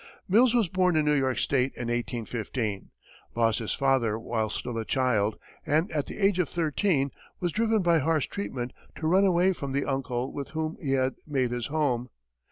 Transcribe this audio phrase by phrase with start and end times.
[0.27, 2.89] Mills was born in New York State in 1815,
[3.35, 7.83] lost his father while still a child, and at the age of thirteen was driven
[7.83, 11.67] by harsh treatment to run away from the uncle with whom he had made his
[11.67, 12.09] home.